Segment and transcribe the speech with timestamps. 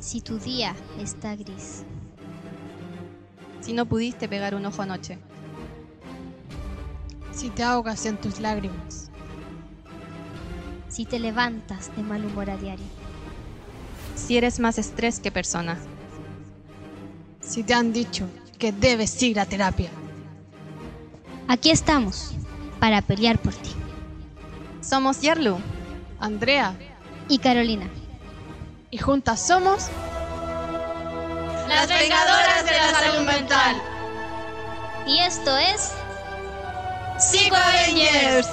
[0.00, 1.84] Si tu día está gris.
[3.60, 5.18] Si no pudiste pegar un ojo anoche.
[7.32, 9.10] Si te ahogas en tus lágrimas.
[10.88, 12.86] Si te levantas de mal humor a diario.
[14.16, 15.78] Si eres más estrés que persona.
[17.42, 18.26] Si te han dicho
[18.58, 19.90] que debes ir a terapia.
[21.46, 22.32] Aquí estamos
[22.78, 23.70] para pelear por ti.
[24.80, 25.58] Somos Yarlu,
[26.18, 26.74] Andrea
[27.28, 27.99] Y Carolina.
[28.90, 29.88] Y juntas somos
[31.68, 33.76] las vengadoras de la salud mental.
[35.06, 35.94] Y esto es
[37.18, 38.50] Psico Avengers.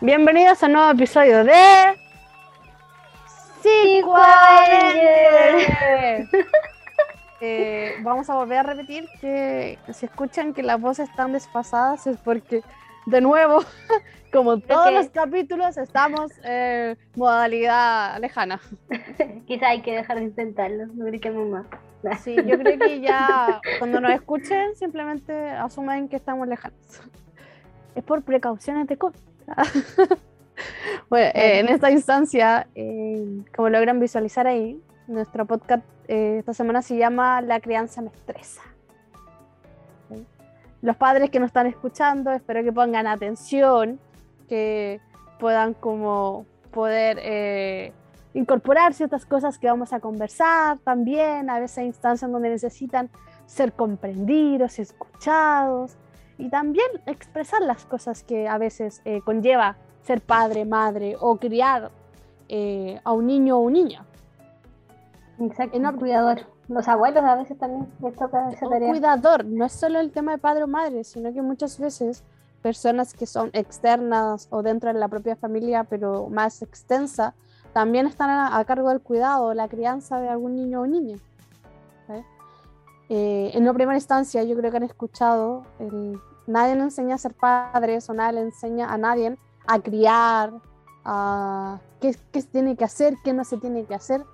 [0.00, 1.98] Bienvenidos a un nuevo episodio de
[3.62, 4.14] Psico
[7.40, 12.16] Eh, vamos a volver a repetir que si escuchan que las voces están desfasadas es
[12.16, 12.64] porque,
[13.08, 13.62] de nuevo,
[14.32, 18.60] como todos los capítulos, estamos en modalidad lejana.
[19.46, 21.48] Quizá hay que dejar de intentarlo, no gritemos
[22.02, 22.20] más.
[22.20, 26.78] Sí, yo creo que ya cuando nos escuchen simplemente asumen que estamos lejanos.
[27.94, 29.18] Es por precauciones de COVID.
[31.08, 36.82] bueno, eh, en esta instancia, eh, como logran visualizar ahí, nuestro podcast eh, esta semana
[36.82, 38.62] se llama La crianza me estresa.
[38.62, 38.77] ¿Sí?
[40.80, 43.98] Los padres que nos están escuchando, espero que pongan atención,
[44.48, 45.00] que
[45.38, 47.92] puedan como poder eh,
[48.34, 51.50] incorporar ciertas cosas que vamos a conversar también.
[51.50, 53.10] A veces hay instancias donde necesitan
[53.46, 55.96] ser comprendidos, escuchados
[56.36, 61.90] y también expresar las cosas que a veces eh, conlleva ser padre, madre o criar
[62.48, 64.04] eh, a un niño o niña.
[65.40, 66.57] Exacto, un cuidador.
[66.68, 68.90] Los abuelos a veces también les toca esa Un tarea.
[68.90, 72.24] cuidador, no es solo el tema de padre o madre, sino que muchas veces
[72.62, 77.34] personas que son externas o dentro de la propia familia, pero más extensa,
[77.72, 81.16] también están a, a cargo del cuidado, la crianza de algún niño o niña.
[82.06, 82.24] ¿sí?
[83.08, 87.18] Eh, en una primera instancia, yo creo que han escuchado, el, nadie le enseña a
[87.18, 90.52] ser padres o nadie le enseña a nadie a criar,
[91.04, 94.24] a qué, qué se tiene que hacer, qué no se tiene que hacer.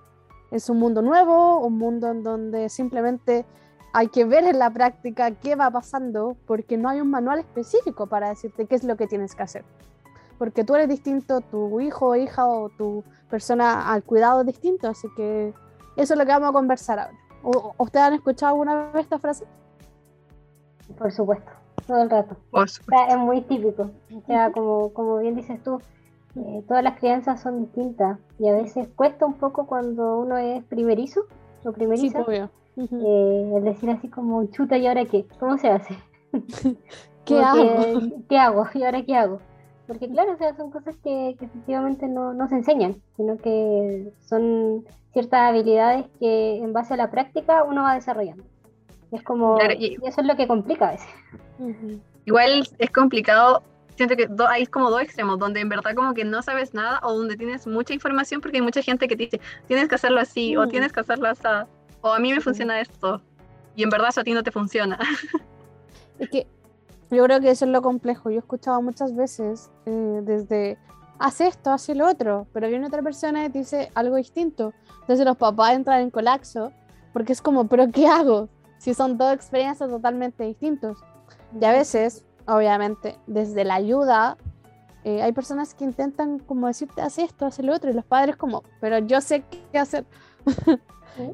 [0.54, 3.44] Es un mundo nuevo, un mundo en donde simplemente
[3.92, 8.06] hay que ver en la práctica qué va pasando, porque no hay un manual específico
[8.06, 9.64] para decirte qué es lo que tienes que hacer.
[10.38, 14.88] Porque tú eres distinto, tu hijo o hija o tu persona al cuidado es distinto,
[14.88, 15.52] así que
[15.96, 17.14] eso es lo que vamos a conversar ahora.
[17.42, 19.44] ¿O- o ¿Ustedes han escuchado alguna vez esta frase?
[20.98, 21.50] Por supuesto,
[21.86, 22.36] todo el rato.
[22.52, 23.90] O sea, es muy típico.
[24.14, 25.80] O sea, como, como bien dices tú,
[26.36, 30.62] eh, todas las crianzas son distintas y a veces cuesta un poco cuando uno es
[30.64, 31.22] primerizo
[31.64, 32.20] o primeriza.
[32.22, 32.50] obvio.
[32.76, 32.96] Ujú.
[33.06, 35.94] eh, el decir así como chuta y ahora qué, ¿cómo se hace?
[37.24, 37.62] ¿Qué hago?
[37.62, 38.66] que, ¿Qué hago?
[38.74, 39.38] ¿Y ahora qué hago?
[39.86, 44.12] Porque claro, o sea, son cosas que, que efectivamente no, no se enseñan, sino que
[44.26, 48.42] son ciertas habilidades que en base a la práctica uno va desarrollando.
[49.12, 51.08] Es como, Claro, y- y eso es lo que complica a veces.
[52.24, 53.62] Igual es complicado.
[53.96, 57.00] Siento que do- hay como dos extremos, donde en verdad como que no sabes nada
[57.04, 60.20] o donde tienes mucha información porque hay mucha gente que te dice, tienes que hacerlo
[60.20, 60.68] así o Mm.
[60.68, 61.42] tienes que hacerlo así,
[62.00, 63.20] o a mí me funciona esto
[63.76, 64.98] y en verdad eso a ti no te funciona.
[66.18, 66.46] Es que
[67.10, 68.30] yo creo que eso es lo complejo.
[68.30, 70.78] Yo he escuchado muchas veces eh, desde
[71.18, 74.72] haz esto, haz lo otro, pero viene otra persona y te dice algo distinto.
[75.00, 76.72] Entonces los papás entran en colapso
[77.12, 78.48] porque es como, ¿pero qué hago?
[78.78, 80.96] Si son dos experiencias totalmente distintas.
[81.60, 84.36] Y a veces, obviamente, desde la ayuda,
[85.04, 88.36] eh, hay personas que intentan como decirte, haz esto, haz lo otro, y los padres
[88.36, 90.04] como, pero yo sé qué hacer.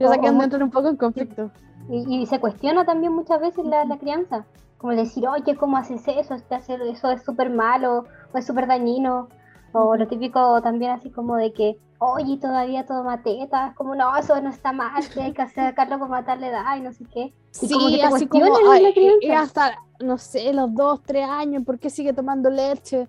[0.01, 1.51] Yo sé que entran un poco en conflicto.
[1.89, 4.45] y, y se cuestiona también muchas veces la, la crianza,
[4.81, 6.35] como decir, oye, ¿cómo haces eso?
[6.35, 9.29] Este hacer eso es súper malo o es súper dañino.
[9.73, 14.41] O lo típico también así como de que, oye, todavía toma tetas, como no, eso
[14.41, 17.33] no está mal, que hay que sacarlo como a tal edad y no sé qué.
[17.63, 21.63] Y como que te así como, ay, y- hasta, no sé, los dos, tres años,
[21.65, 23.07] ¿por qué sigue tomando leche?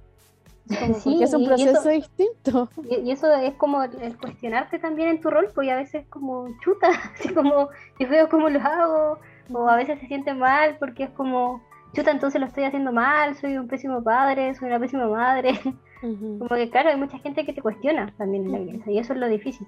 [0.80, 2.69] Como, Sí, porque es un y proceso eso- distinto.
[2.89, 6.48] Y, y eso es como el cuestionarte también en tu rol, y a veces como
[6.63, 7.69] chuta, así como
[8.00, 9.18] yo veo cómo lo hago,
[9.54, 11.62] o a veces se siente mal porque es como
[11.94, 15.60] chuta, entonces lo estoy haciendo mal, soy un pésimo padre, soy una pésima madre.
[16.02, 19.14] Como que claro, hay mucha gente que te cuestiona también en la crianza y eso
[19.14, 19.68] es lo difícil.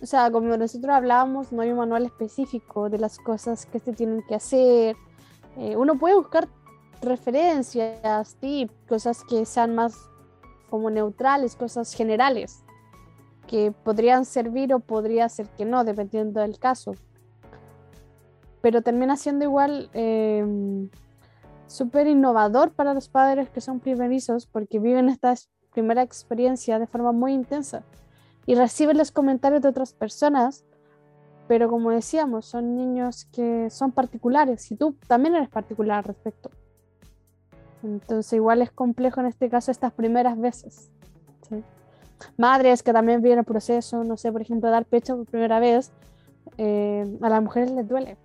[0.00, 3.92] O sea, como nosotros hablábamos, no hay un manual específico de las cosas que se
[3.92, 4.96] tienen que hacer.
[5.58, 6.48] Eh, uno puede buscar
[7.02, 10.08] referencias, tips, cosas que sean más
[10.70, 12.64] como neutrales, cosas generales,
[13.46, 16.94] que podrían servir o podría ser que no, dependiendo del caso.
[18.60, 20.88] Pero termina siendo igual eh,
[21.66, 26.86] súper innovador para los padres que son primerizos porque viven esta es- primera experiencia de
[26.86, 27.84] forma muy intensa
[28.46, 30.64] y reciben los comentarios de otras personas,
[31.46, 36.50] pero como decíamos, son niños que son particulares y tú también eres particular al respecto.
[37.82, 40.90] Entonces igual es complejo en este caso estas primeras veces.
[41.48, 41.62] ¿sí?
[42.36, 45.92] Madres que también viven el proceso, no sé, por ejemplo, dar pecho por primera vez,
[46.56, 48.16] eh, a las mujeres les duele,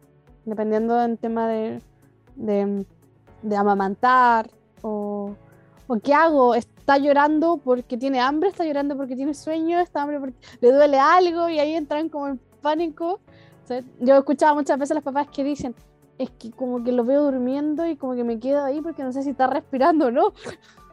[0.46, 1.82] dependiendo del tema de,
[2.36, 4.50] de, amamantar
[4.82, 5.36] o,
[5.88, 10.20] o qué hago, está llorando porque tiene hambre, está llorando porque tiene sueño, está hambre
[10.20, 13.20] porque le duele algo y ahí entran como en pánico.
[14.00, 15.74] Yo he escuchado muchas veces a los papás que dicen,
[16.18, 19.12] es que como que lo veo durmiendo y como que me quedo ahí porque no
[19.12, 20.34] sé si está respirando o no.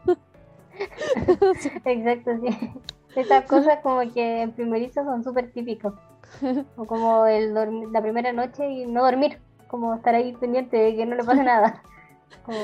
[1.85, 2.73] Exacto, sí.
[3.17, 5.95] Estas cosas como que en primerizo son súper típicos.
[6.77, 9.39] O como el dormi- la primera noche y no dormir,
[9.69, 11.83] como estar ahí pendiente de que no le pase nada.
[12.45, 12.59] Como,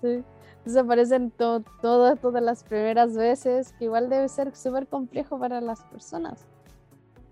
[0.00, 0.22] Sí.
[0.58, 5.38] Entonces aparecen to- todo esto de las primeras veces, que igual debe ser súper complejo
[5.38, 6.46] para las personas.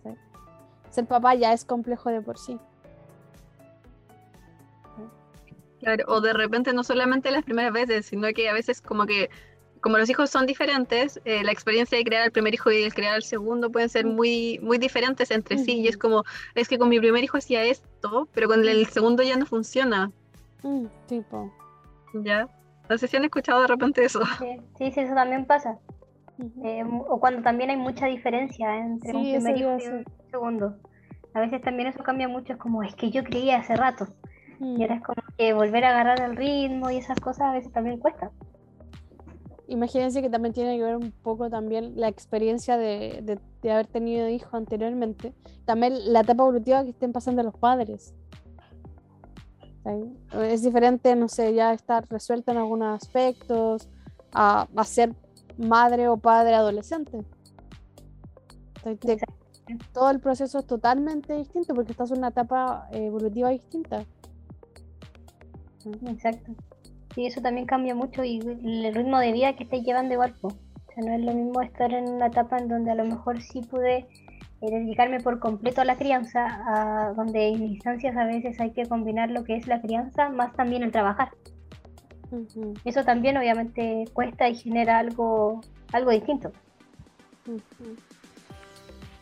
[0.03, 0.11] ¿sí?
[0.91, 2.59] Ser papá ya es complejo de por sí.
[5.81, 9.31] Claro, o de repente no solamente las primeras veces, sino que a veces como que,
[9.81, 12.93] como los hijos son diferentes, eh, la experiencia de crear al primer hijo y el
[12.94, 15.79] crear al segundo pueden ser muy, muy diferentes entre sí.
[15.81, 16.25] Y es como,
[16.55, 20.11] es que con mi primer hijo hacía esto, pero con el segundo ya no funciona,
[20.62, 21.50] Mm, tipo.
[22.12, 22.47] ¿ya?
[22.91, 24.21] No sé si han escuchado de repente eso.
[24.38, 25.79] sí, sí, sí, eso también pasa.
[26.65, 30.76] Eh, o cuando también hay mucha diferencia entre un Sí, primer hijo y un segundo.
[31.35, 34.06] A veces también eso cambia mucho, es como, es que yo creía hace rato.
[34.59, 34.79] Mm.
[34.79, 37.73] Y ahora es como que volver a agarrar el ritmo y esas cosas a veces
[37.73, 38.31] también cuesta.
[39.71, 43.87] Imagínense que también tiene que ver un poco también la experiencia de, de- de haber
[43.87, 45.33] tenido hijos anteriormente.
[45.65, 48.13] También la etapa evolutiva que estén pasando los padres.
[49.85, 50.13] ¿sí?
[50.41, 53.89] Es diferente, no sé, ya estar resuelto en algunos aspectos,
[54.33, 55.15] a, a ser
[55.57, 57.23] madre o padre adolescente.
[59.93, 64.05] todo el proceso es totalmente distinto porque estás en una etapa eh, evolutiva distinta.
[66.09, 66.53] Exacto.
[67.15, 70.35] Sí, eso también cambia mucho y el ritmo de vida que estáis llevando igual.
[70.43, 73.41] O sea, no es lo mismo estar en una etapa en donde a lo mejor
[73.43, 74.07] sí pude
[74.62, 78.87] eh, dedicarme por completo a la crianza, a donde en instancias a veces hay que
[78.87, 81.31] combinar lo que es la crianza más también el trabajar.
[82.85, 85.62] Eso también obviamente cuesta y genera algo,
[85.93, 86.53] algo distinto.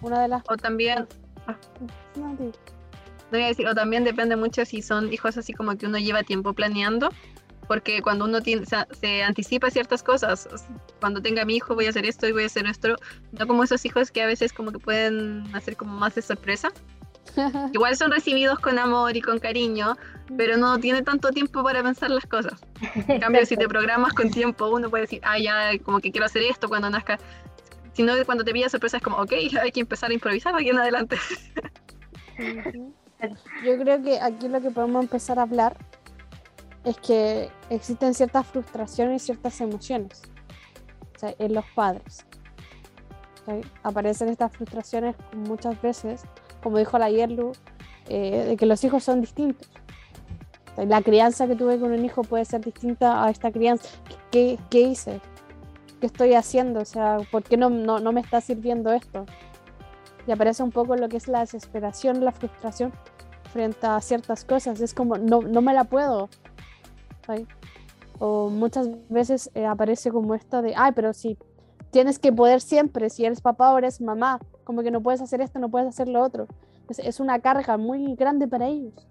[0.03, 0.43] Una de las...
[0.49, 1.07] O también,
[2.17, 2.47] no, di.
[2.47, 2.53] no
[3.31, 6.23] voy a decir, o también depende mucho si son hijos así como que uno lleva
[6.23, 7.11] tiempo planeando,
[7.69, 10.49] porque cuando uno tiene, se, se anticipa ciertas cosas,
[10.99, 12.97] cuando tenga mi hijo voy a hacer esto y voy a hacer esto,
[13.33, 16.73] no como esos hijos que a veces como que pueden hacer como más de sorpresa.
[17.73, 19.97] Igual son recibidos con amor y con cariño,
[20.37, 22.59] pero no tiene tanto tiempo para pensar las cosas.
[23.07, 26.27] En cambio, si te programas con tiempo, uno puede decir, ah, ya, como que quiero
[26.27, 27.19] hacer esto cuando nazca.
[27.93, 30.71] Si no, cuando te pilla sorpresa es como, ok, hay que empezar a improvisar aquí
[30.71, 31.19] en adelante.
[33.65, 35.77] Yo creo que aquí lo que podemos empezar a hablar
[36.85, 40.23] es que existen ciertas frustraciones y ciertas emociones
[41.23, 42.25] o en los padres.
[43.83, 46.23] Aparecen estas frustraciones muchas veces,
[46.63, 47.53] como dijo la Yerlu,
[48.09, 49.69] eh, de que los hijos son distintos.
[50.77, 53.89] La crianza que tuve con un hijo puede ser distinta a esta crianza.
[54.31, 55.21] ¿Qué, qué hice?
[56.01, 56.81] ¿Qué estoy haciendo?
[56.81, 59.27] O sea, ¿por qué no, no, no me está sirviendo esto?
[60.29, 62.93] y aparece un poco lo que es la desesperación, la frustración
[63.51, 64.79] frente a ciertas cosas.
[64.83, 66.29] Es como, no, no me la puedo.
[68.19, 71.39] O muchas veces eh, aparece como esto de, ay, pero si
[71.91, 75.41] tienes que poder siempre, si eres papá o eres mamá, como que no puedes hacer
[75.41, 76.47] esto, no puedes hacer lo otro.
[76.89, 79.07] Es, es una carga muy grande para ellos.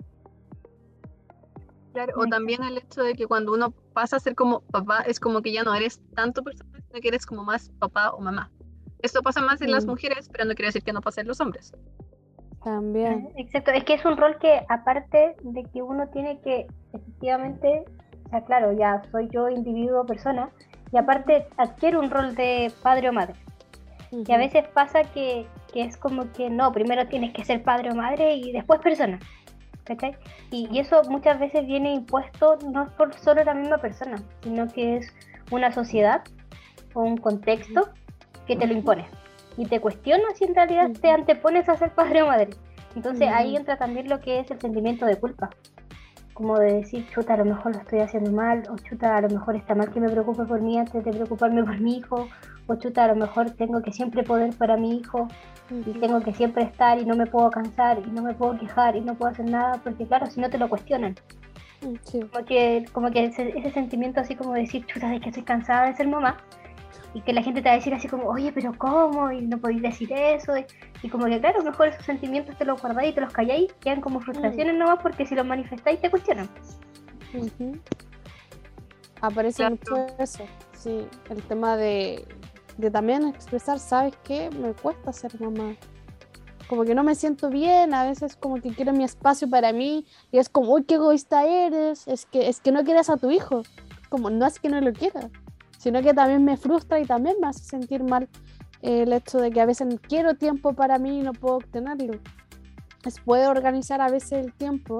[1.93, 5.19] Claro, o también el hecho de que cuando uno pasa a ser como papá, es
[5.19, 8.51] como que ya no eres tanto persona, sino que eres como más papá o mamá.
[8.99, 11.39] Esto pasa más en las mujeres, pero no quiere decir que no pase en los
[11.39, 11.73] hombres.
[12.63, 13.29] También.
[13.35, 17.85] Exacto, es que es un rol que aparte de que uno tiene que efectivamente,
[18.27, 20.49] o sea, claro, ya soy yo individuo, persona,
[20.91, 23.35] y aparte adquiere un rol de padre o madre.
[24.11, 27.91] Y a veces pasa que, que es como que no, primero tienes que ser padre
[27.91, 29.19] o madre y después persona.
[29.85, 30.17] ¿Cachai?
[30.51, 34.97] Y, y eso muchas veces viene impuesto no por solo la misma persona, sino que
[34.97, 35.13] es
[35.49, 36.23] una sociedad
[36.93, 37.89] o un contexto
[38.45, 39.07] que te lo impone.
[39.55, 42.49] Y te cuestiona si en realidad te antepones a ser padre o madre.
[42.95, 43.57] Entonces ahí Ujú.
[43.59, 45.49] entra también lo que es el sentimiento de culpa.
[46.37, 49.29] Como de decir, chuta, a lo mejor lo estoy haciendo mal, o chuta, a lo
[49.29, 52.27] mejor está mal que me preocupe por mí antes de preocuparme por mi hijo,
[52.67, 55.27] o chuta, a lo mejor tengo que siempre poder para mi hijo,
[55.71, 58.95] y tengo que siempre estar y no me puedo cansar y no me puedo quejar
[58.95, 61.15] y no puedo hacer nada porque claro, si no te lo cuestionan.
[61.81, 62.19] Mm, Sí.
[62.19, 65.43] Como que, como que ese, ese sentimiento así como de decir, chuta, es que estoy
[65.43, 66.37] cansada de ser mamá.
[67.17, 69.31] Y que la gente te va a decir así como, oye, pero ¿cómo?
[69.31, 70.55] Y no podéis decir eso.
[70.55, 70.65] Y,
[71.01, 74.01] y como que, claro, mejor esos sentimientos te los guardáis y te los calláis, quedan
[74.01, 76.47] como frustraciones nomás porque si los manifestáis te cuestionan.
[79.21, 79.77] Aparece Claro.
[79.77, 82.23] mucho eso, sí, el tema de,
[82.77, 84.51] de también expresar, ¿sabes qué?
[84.51, 85.75] Me cuesta ser mamá.
[86.69, 90.05] Como que no me siento bien, a veces como que quiero mi espacio para mí
[90.31, 93.31] y es como, uy, qué egoísta eres, es que, es que no quieres a tu
[93.31, 93.63] hijo.
[94.09, 95.29] Como no es que no lo quiera,
[95.87, 98.27] sino que también me frustra y también me hace sentir mal
[98.81, 102.19] eh, el hecho de que a veces quiero tiempo para mí y no puedo obtenerlo.
[103.05, 104.97] Es puede organizar a veces el tiempo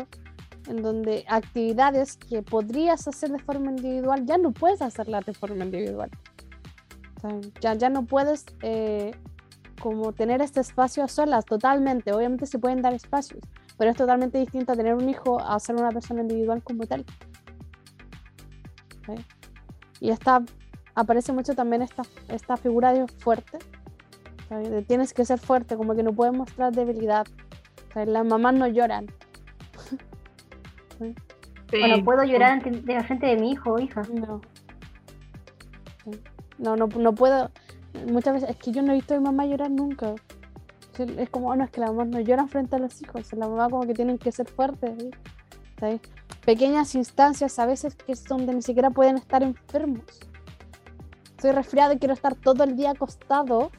[0.70, 5.66] en donde actividades que podrías hacer de forma individual ya no puedes hacerlas de forma
[5.66, 6.10] individual.
[7.18, 9.12] O sea, ya, ya no puedes eh,
[9.82, 12.14] como tener este espacio a solas totalmente.
[12.14, 13.42] Obviamente se pueden dar espacios,
[13.78, 17.04] pero es totalmente distinto a tener un hijo a ser una persona individual como tal.
[19.06, 19.16] ¿Sí?
[20.00, 20.44] Y esta
[20.98, 23.60] aparece mucho también esta, esta figura de fuerte.
[24.88, 27.28] tienes que ser fuerte, como que no puedes mostrar debilidad.
[27.94, 29.08] Las mamás no lloran.
[31.00, 31.14] Sí.
[31.80, 34.02] Bueno, puedo llorar ante, de la frente de mi hijo o hija.
[34.12, 34.42] No.
[36.58, 37.52] No, no, no puedo.
[38.12, 40.16] Muchas veces, es que yo no he visto a mi mamá llorar nunca.
[40.98, 43.32] Es como, no, es que las mamás no lloran frente a los hijos.
[43.34, 44.92] Las mamás como que tienen que ser fuertes.
[46.44, 50.02] Pequeñas instancias a veces que es donde ni siquiera pueden estar enfermos.
[51.38, 53.72] Estoy resfriado y quiero estar todo el día acostado,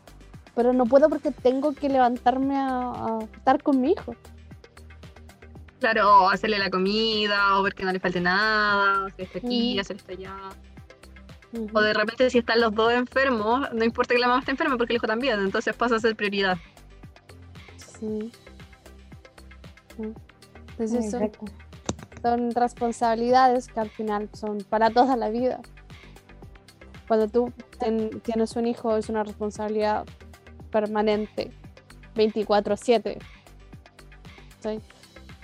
[0.55, 4.15] pero no puedo porque tengo que levantarme a, a estar con mi hijo.
[5.81, 9.39] Claro, o hacerle la comida, o ver que no le falte nada, o hacer esto
[9.39, 9.81] aquí, Mm.
[9.81, 10.37] hacer esto allá.
[11.73, 14.77] O de repente si están los dos enfermos, no importa que la mamá esté enferma
[14.77, 16.59] porque el hijo también, entonces pasa a ser prioridad.
[17.77, 18.31] Sí.
[19.97, 20.13] Sí.
[20.79, 21.33] Entonces son,
[22.23, 25.59] son responsabilidades que al final son para toda la vida.
[27.09, 30.05] Cuando tú ten- tienes un hijo es una responsabilidad
[30.71, 31.51] permanente,
[32.15, 33.19] 24/7.
[34.61, 34.81] ¿sí?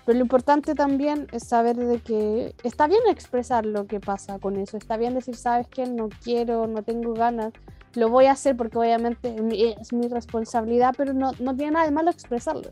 [0.05, 4.57] Pero lo importante también es saber de que está bien expresar lo que pasa con
[4.59, 7.53] eso, está bien decir, sabes que no quiero, no tengo ganas,
[7.95, 11.73] lo voy a hacer porque obviamente es mi- es mi responsabilidad, pero no, no tiene
[11.73, 12.71] nada de malo expresarlo.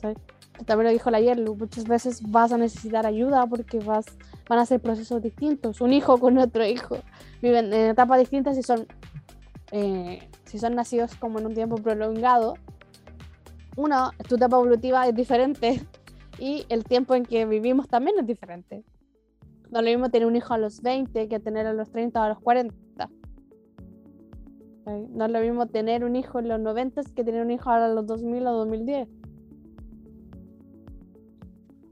[0.00, 0.08] ¿sí?
[0.64, 4.06] También lo dijo la Yerlu, muchas veces vas a necesitar ayuda porque vas,
[4.48, 5.80] van a ser procesos distintos.
[5.80, 6.98] Un hijo con otro hijo
[7.42, 8.86] viven en etapas distintas y son,
[9.72, 12.54] eh, si son nacidos como en un tiempo prolongado.
[13.76, 15.86] Uno, tu etapa evolutiva es diferente
[16.38, 18.84] y el tiempo en que vivimos también es diferente.
[19.70, 22.22] No lo mismo tener un hijo a los 20 que tener a los 30 o
[22.22, 22.74] a los 40.
[24.86, 25.06] ¿sí?
[25.10, 27.88] No es lo mismo tener un hijo en los 90 que tener un hijo a
[27.88, 29.08] los 2000 o 2010.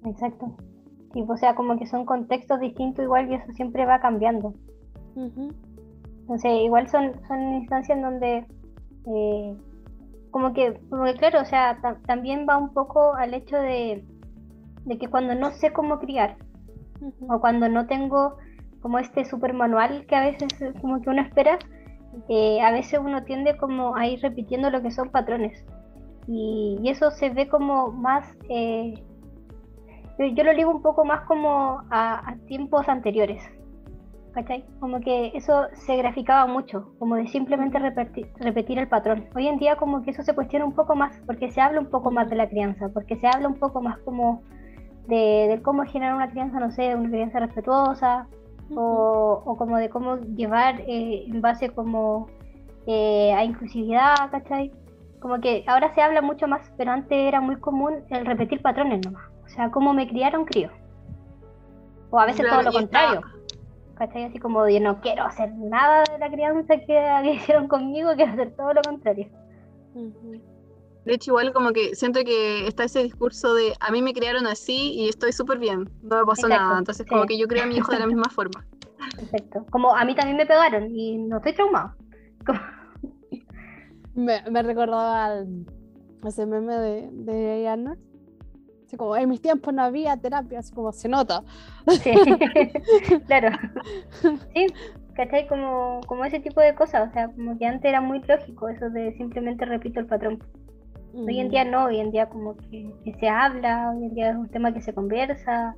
[0.04, 0.56] Exacto.
[1.12, 4.52] Sí, o sea, como que son contextos distintos igual y eso siempre va cambiando.
[6.20, 8.46] Entonces, igual son, son instancias en donde,
[9.06, 9.56] eh,
[10.30, 14.04] como que, como que claro, o sea, ta- también va un poco al hecho de,
[14.84, 16.36] de que cuando no sé cómo criar,
[17.28, 18.36] o cuando no tengo
[18.80, 21.58] como este super manual que a veces eh, como que uno espera,
[22.28, 25.64] eh, a veces uno tiende como a ir repitiendo lo que son patrones.
[26.26, 28.94] Y, y eso se ve como más, eh,
[30.18, 33.42] yo, yo lo digo un poco más como a, a tiempos anteriores.
[34.32, 34.64] ¿Cachai?
[34.80, 39.28] Como que eso se graficaba mucho, como de simplemente repetir, repetir el patrón.
[39.36, 41.86] Hoy en día como que eso se cuestiona un poco más, porque se habla un
[41.86, 44.42] poco más de la crianza, porque se habla un poco más como
[45.06, 48.26] de, de cómo generar una crianza, no sé, una crianza respetuosa,
[48.74, 52.26] o, o como de cómo llevar eh, en base como
[52.86, 54.72] eh, a inclusividad, ¿cachai?
[55.20, 59.04] Como que ahora se habla mucho más, pero antes era muy común el repetir patrones
[59.04, 59.33] nomás.
[59.44, 60.70] O sea, cómo me criaron, crío.
[62.10, 63.22] O a veces Claro, todo lo contrario.
[63.96, 64.24] ¿Cachai?
[64.24, 66.86] Así como yo no quiero hacer nada de la crianza que,
[67.22, 69.28] que hicieron conmigo, quiero hacer todo lo contrario.
[71.04, 74.46] De hecho, igual como que siento que está ese discurso de a mí me criaron
[74.46, 76.78] así y estoy súper bien, no me pasó Exacto, nada.
[76.78, 78.64] Entonces, como que yo creo a mi hijo de la misma forma.
[79.16, 79.66] Perfecto.
[79.70, 81.94] Como a mí también me pegaron y no estoy traumado.
[82.46, 82.60] Como-
[84.14, 85.66] Me, me recordaba al,
[86.24, 87.68] ese meme de, de.
[88.86, 91.42] Así como, en mis tiempos no había terapia, así como se nota.
[91.88, 92.12] Sí,
[93.26, 93.56] claro.
[94.52, 94.66] Sí,
[95.14, 95.46] ¿cachai?
[95.48, 97.08] Como, como ese tipo de cosas.
[97.08, 100.42] O sea, como que antes era muy lógico eso de simplemente repito el patrón.
[101.16, 104.30] Hoy en día no, hoy en día como que, que se habla, hoy en día
[104.30, 105.76] es un tema que se conversa.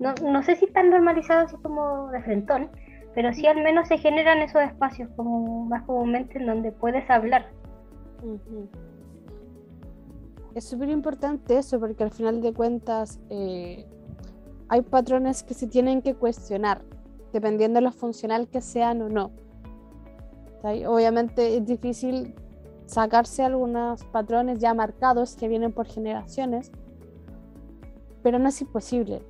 [0.00, 2.70] No, no sé si están normalizados así como de frentón,
[3.14, 7.46] pero sí al menos se generan esos espacios como más comúnmente en donde puedes hablar.
[10.54, 13.86] Es súper importante eso porque al final de cuentas, eh,
[14.68, 16.82] hay patrones que se tienen que cuestionar,
[17.32, 19.32] dependiendo de lo funcional que sean o no.
[20.62, 20.86] ¿Cachai?
[20.86, 22.34] Obviamente es difícil
[22.86, 26.70] sacarse algunos patrones ya marcados que vienen por generaciones,
[28.22, 29.22] pero no es imposible.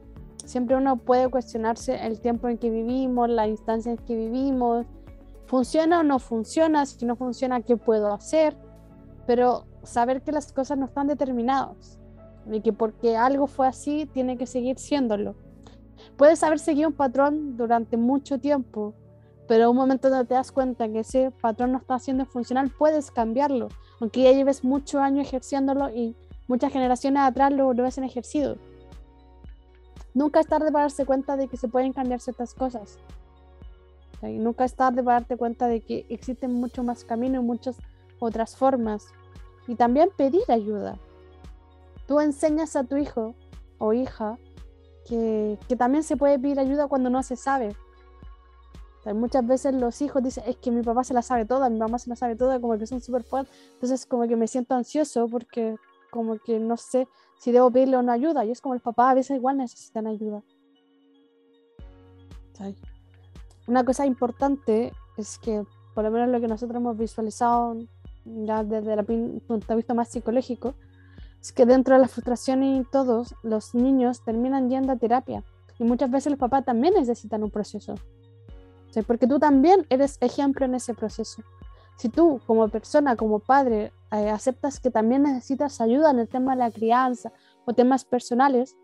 [0.45, 4.85] Siempre uno puede cuestionarse el tiempo en que vivimos, la instancia en que vivimos,
[5.47, 8.55] funciona o no funciona, si no funciona, ¿qué puedo hacer?
[9.27, 11.99] Pero saber que las cosas no están determinadas
[12.51, 15.35] y que porque algo fue así, tiene que seguir siéndolo.
[16.17, 18.95] Puedes haber seguido un patrón durante mucho tiempo,
[19.49, 23.11] pero un momento donde te das cuenta que ese patrón no está siendo funcional, puedes
[23.11, 23.69] cambiarlo,
[24.01, 26.17] aunque ya lleves muchos años ejerciéndolo y
[26.49, 28.57] muchas generaciones atrás lo, lo en ejercido.
[30.15, 32.99] Nunca es tarde para darse cuenta de que se pueden cambiar ciertas cosas.
[34.23, 37.77] Y nunca es tarde para darte cuenta de que existen mucho más caminos y muchas
[38.21, 39.09] otras formas.
[39.67, 40.99] Y también pedir ayuda.
[42.07, 43.35] Tú enseñas a tu hijo
[43.79, 44.39] o hija
[45.07, 47.75] que, que también se puede pedir ayuda cuando no se sabe.
[49.15, 51.99] muchas veces los hijos dicen, es que mi papá se la sabe toda, mi mamá
[51.99, 53.55] se la sabe toda, como que son súper fuertes.
[53.75, 55.77] Entonces como que me siento ansioso porque
[56.11, 58.45] como que no sé si debo pedirle o no ayuda.
[58.45, 60.43] Y es como el papá a veces igual necesitan ayuda.
[63.67, 67.77] Una cosa importante es que, por lo menos lo que nosotros hemos visualizado
[68.25, 69.05] ya desde el
[69.47, 70.75] punto de vista más psicológico,
[71.41, 75.45] es que dentro de la frustración y todos, los niños terminan yendo a terapia.
[75.79, 77.95] Y muchas veces los papás también necesitan un proceso.
[79.07, 81.43] Porque tú también eres ejemplo en ese proceso.
[81.97, 86.53] Si tú, como persona, como padre, eh, aceptas que también necesitas ayuda en el tema
[86.53, 87.33] de la crianza
[87.65, 88.77] o temas personales,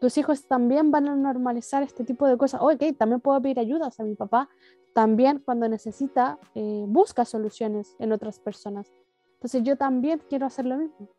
[0.00, 2.60] tus hijos también van a normalizar este tipo de cosas.
[2.62, 3.90] ok, también puedo pedir ayuda.
[3.96, 4.48] a mi papá
[4.96, 8.90] también cuando necesita eh, busca soluciones en otras personas.
[9.34, 11.10] Entonces yo también quiero hacer lo mismo.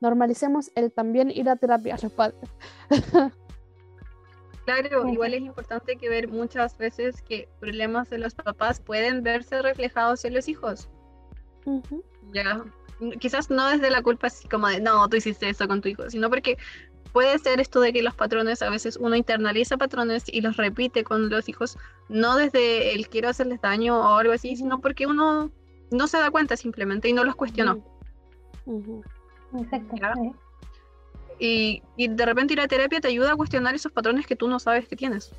[0.00, 2.50] Normalicemos el también ir a terapia a los padres.
[4.64, 9.60] Claro, igual es importante que ver muchas veces que problemas de los papás pueden verse
[9.60, 10.88] reflejados en los hijos.
[12.32, 12.64] Ya,
[13.20, 16.08] quizás no desde la culpa así como de, no, tú hiciste eso con tu hijo,
[16.08, 16.56] sino porque
[17.14, 21.04] puede ser esto de que los patrones, a veces uno internaliza patrones y los repite
[21.04, 25.52] con los hijos, no desde el quiero hacerles daño o algo así, sino porque uno
[25.92, 27.78] no se da cuenta simplemente y no los cuestionó.
[31.38, 34.48] Y, y, de repente ir a terapia te ayuda a cuestionar esos patrones que tú
[34.48, 35.30] no sabes que tienes.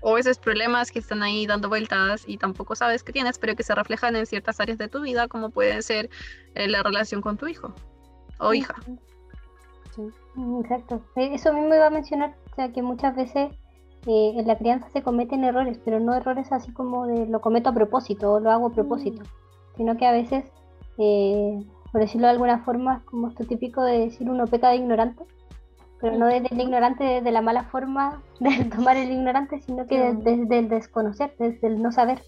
[0.00, 3.62] O esos problemas que están ahí dando vueltas y tampoco sabes que tienes, pero que
[3.62, 6.08] se reflejan en ciertas áreas de tu vida, como puede ser
[6.54, 7.74] eh, la relación con tu hijo
[8.38, 8.74] o hija.
[9.94, 10.02] Sí.
[10.60, 11.02] Exacto.
[11.16, 13.52] Eh, eso mismo iba a mencionar, o sea, que muchas veces
[14.06, 17.70] eh, en la crianza se cometen errores, pero no errores así como de lo cometo
[17.70, 19.76] a propósito o lo hago a propósito, mm.
[19.76, 20.44] sino que a veces
[21.92, 25.24] por decirlo de alguna forma, como esto típico de decir uno peca de ignorante,
[26.00, 30.14] pero no desde el ignorante, desde la mala forma de tomar el ignorante, sino que
[30.14, 32.22] desde, el desconocer, desde el no saber.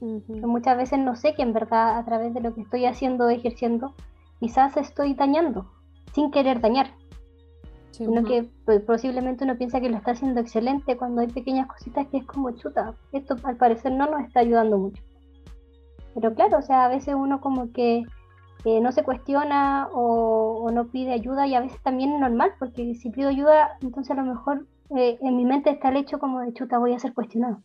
[0.00, 3.30] Muchas veces no sé que en verdad a través de lo que estoy haciendo o
[3.30, 3.94] ejerciendo,
[4.40, 5.70] quizás estoy dañando,
[6.14, 6.94] sin querer dañar.
[7.90, 12.06] sino que pues, posiblemente uno piensa que lo está haciendo excelente cuando hay pequeñas cositas
[12.08, 12.94] que es como chuta.
[13.12, 15.02] Esto al parecer no nos está ayudando mucho.
[16.14, 18.04] Pero claro, o sea, a veces uno como que
[18.64, 23.10] no se cuestiona o, no pide ayuda y a veces también es normal, porque si
[23.10, 26.52] pido ayuda, entonces a lo mejor eh, en mi mente está el hecho como de
[26.52, 27.60] chuta, voy a ser cuestionado.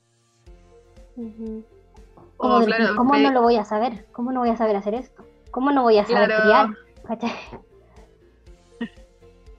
[2.38, 2.62] Oh,
[2.95, 4.05] ¿Cómo no lo voy a saber?
[4.12, 5.23] ¿Cómo no voy a saber hacer esto?
[5.51, 6.69] ¿Cómo no voy a saber criar?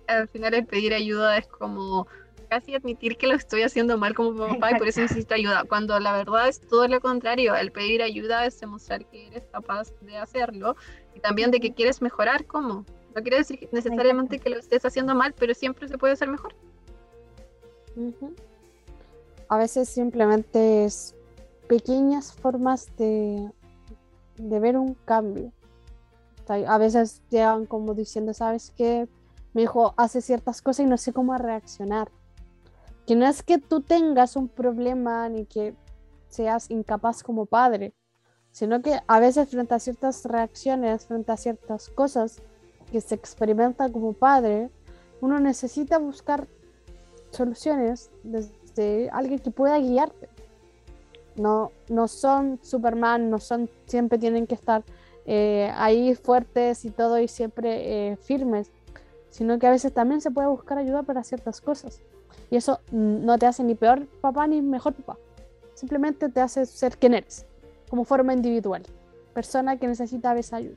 [0.08, 2.06] Al final el pedir ayuda es como
[2.48, 5.98] casi admitir que lo estoy haciendo mal como papá y por eso necesito ayuda, cuando
[6.00, 10.16] la verdad es todo lo contrario, el pedir ayuda es demostrar que eres capaz de
[10.16, 10.74] hacerlo
[11.14, 12.84] y también de que quieres mejorar cómo.
[13.14, 16.54] No quiere decir necesariamente que lo estés haciendo mal, pero siempre se puede hacer mejor.
[19.48, 21.14] A veces simplemente es
[21.68, 23.50] pequeñas formas de,
[24.36, 25.52] de ver un cambio.
[26.48, 29.06] A veces llegan como diciendo, ¿sabes qué?
[29.58, 32.12] Mi hijo hace ciertas cosas y no sé cómo reaccionar
[33.08, 35.74] que no es que tú tengas un problema ni que
[36.28, 37.92] seas incapaz como padre,
[38.52, 42.40] sino que a veces frente a ciertas reacciones, frente a ciertas cosas
[42.92, 44.70] que se experimentan como padre,
[45.20, 46.46] uno necesita buscar
[47.32, 50.28] soluciones desde alguien que pueda guiarte.
[51.34, 54.84] No, no son Superman, no son, siempre tienen que estar
[55.26, 58.70] eh, ahí fuertes y todo y siempre eh, firmes,
[59.38, 62.02] sino que a veces también se puede buscar ayuda para ciertas cosas.
[62.50, 65.16] Y eso no te hace ni peor papá ni mejor papá.
[65.74, 67.46] Simplemente te hace ser quien eres,
[67.88, 68.82] como forma individual.
[69.34, 70.76] Persona que necesita esa ayuda.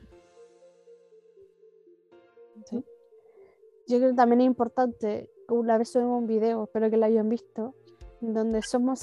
[3.88, 7.28] Yo creo que también es importante una vez subimos un video, espero que lo hayan
[7.28, 7.74] visto,
[8.20, 9.00] donde somos,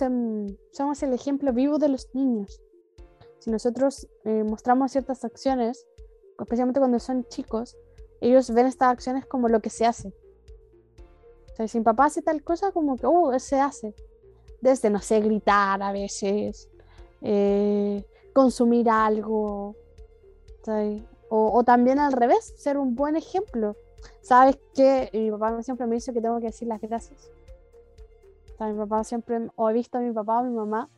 [0.71, 2.61] somos el ejemplo vivo de los niños.
[3.39, 5.85] Si nosotros eh, mostramos ciertas acciones,
[6.39, 7.77] especialmente cuando son chicos,
[8.21, 10.09] ellos ven estas acciones como lo que se hace.
[11.51, 13.93] O sea, si mi papá hace tal cosa, como que, uh, se hace.
[14.61, 16.69] Desde, no sé, gritar a veces,
[17.21, 18.03] eh,
[18.33, 19.75] consumir algo.
[21.29, 23.75] O, también al revés, ser un buen ejemplo.
[24.21, 25.09] ¿Sabes qué?
[25.13, 27.31] Mi papá siempre me dice que tengo que decir las gracias.
[28.53, 30.89] O sea, mi papá siempre, o he visto a mi papá o mi mamá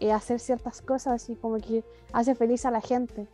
[0.00, 3.28] eh, hacer ciertas cosas y como que hace feliz a la gente.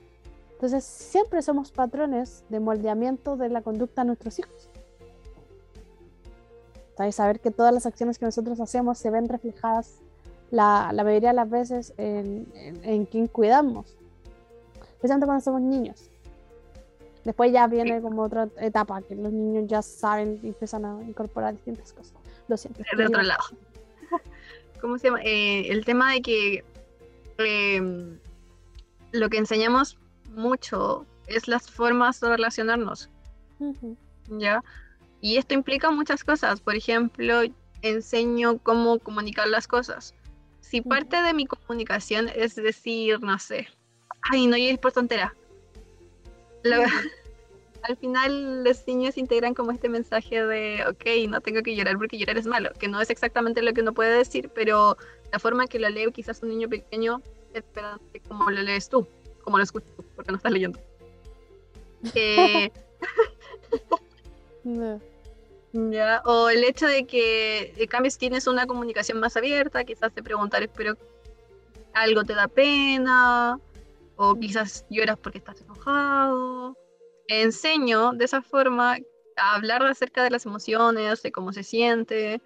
[0.57, 4.71] Entonces, siempre somos patrones de moldeamiento de la conducta de nuestros hijos.
[6.97, 7.15] ¿Sabes?
[7.15, 10.01] Saber que todas las acciones que nosotros hacemos se ven reflejadas
[10.51, 13.99] la, la mayoría de las veces en, en, en quien cuidamos,
[14.95, 16.11] especialmente cuando somos niños.
[17.23, 21.53] Después ya viene como otra etapa, que los niños ya saben y empiezan a incorporar
[21.53, 22.15] distintas cosas.
[22.49, 22.83] Lo siento.
[22.97, 23.43] de otro lado.
[24.81, 25.21] ¿Cómo se llama?
[25.23, 26.65] Eh, el tema de que
[27.37, 28.19] eh,
[29.13, 29.99] lo que enseñamos
[30.37, 33.11] mucho es las formas de relacionarnos,
[34.29, 34.63] ¿ya?
[35.21, 36.61] Y esto implica muchas cosas.
[36.61, 37.43] Por ejemplo,
[37.83, 40.15] enseño cómo comunicar las cosas.
[40.61, 43.69] Si parte de mi comunicación es decir, no sé,
[44.31, 45.35] ay, no llegues por tontera.
[47.83, 52.19] Al final los niños integran como este mensaje de, ok, no tengo que llorar porque
[52.19, 54.97] llorar es malo, que no es exactamente lo que uno puede decir, pero
[55.33, 57.23] la forma en que lo lee quizás un niño pequeño
[57.55, 59.07] es diferente como lo lees tú,
[59.47, 60.81] como lo escuchas tú, porque no estás leyendo.
[62.15, 62.69] Eh,
[64.65, 65.01] no.
[65.73, 70.13] Ya, o el hecho de que en cambio si tienes una comunicación más abierta, quizás
[70.13, 70.97] te preguntar, pero
[71.95, 73.61] algo te da pena,
[74.17, 76.77] o quizás lloras porque estás enojado.
[77.29, 78.99] Enseño de esa forma
[79.37, 82.41] a hablar acerca de las emociones, de cómo se siente,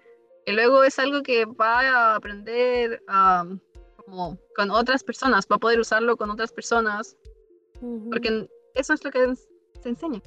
[0.45, 3.59] que luego es algo que va a aprender am,
[4.03, 7.17] como con otras personas, va a poder usarlo con otras personas,
[8.09, 10.21] porque eso es lo que se enseña,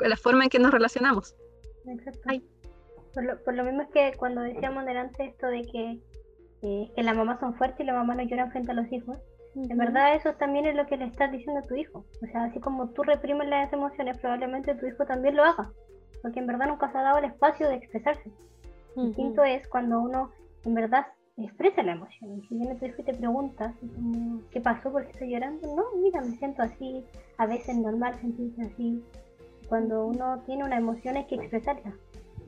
[0.00, 1.34] la forma en que nos relacionamos.
[1.86, 2.20] Exacto.
[2.26, 2.44] Ay.
[3.14, 6.00] Por lo, por lo mismo es que cuando decíamos delante esto de que,
[6.62, 9.18] eh, que las mamás son fuertes y las mamás no lloran frente a los hijos,
[9.56, 12.04] en verdad eso también es lo que le estás diciendo a tu hijo.
[12.22, 15.72] O sea, así como tú reprimes las emociones, probablemente tu hijo también lo haga.
[16.22, 18.30] Porque en verdad nunca se ha dado el espacio de expresarse.
[18.94, 19.06] Ujú.
[19.08, 20.30] Distinto es cuando uno
[20.64, 21.06] en verdad
[21.46, 22.38] expresa la emoción.
[22.38, 23.74] Y si viene tu hijo y te pregunta,
[24.50, 24.90] ¿qué pasó?
[24.90, 25.74] ¿Por qué estoy llorando?
[25.74, 27.04] No, mira, me siento así.
[27.38, 29.02] A veces es normal sentirse así.
[29.68, 31.92] Cuando uno tiene una emoción hay que expresarla.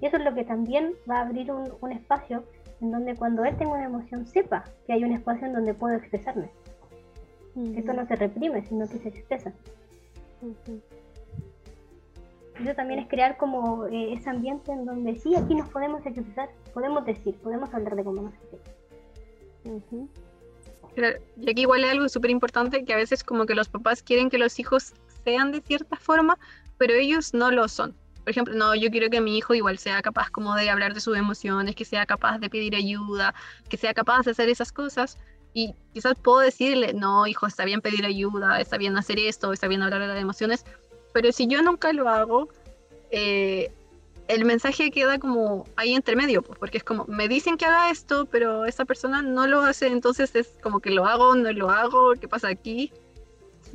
[0.00, 2.44] Y eso es lo que también va a abrir un, un espacio
[2.80, 5.94] en donde cuando él tenga una emoción sepa que hay un espacio en donde puedo
[5.96, 6.50] expresarme.
[7.76, 9.52] Esto no se reprime, sino que se expresa.
[12.60, 16.48] Eso también es crear como eh, ese ambiente en donde sí, aquí nos podemos expresar,
[16.72, 18.66] podemos decir, podemos hablar de cómo nos sentimos.
[20.94, 24.02] Claro, Y aquí igual hay algo súper importante que a veces como que los papás
[24.02, 24.92] quieren que los hijos
[25.24, 26.38] sean de cierta forma,
[26.78, 27.94] pero ellos no lo son.
[28.22, 31.00] Por ejemplo, no, yo quiero que mi hijo igual sea capaz como de hablar de
[31.00, 33.34] sus emociones, que sea capaz de pedir ayuda,
[33.68, 35.18] que sea capaz de hacer esas cosas.
[35.54, 39.66] Y quizás puedo decirle, no, hijo, está bien pedir ayuda, está bien hacer esto, está
[39.66, 40.64] bien hablar de las emociones,
[41.12, 42.48] pero si yo nunca lo hago,
[43.10, 43.70] eh,
[44.34, 47.90] el mensaje queda como ahí entre medio, pues, porque es como, me dicen que haga
[47.90, 51.70] esto, pero esa persona no lo hace, entonces es como que lo hago, no lo
[51.70, 52.92] hago, ¿qué pasa aquí?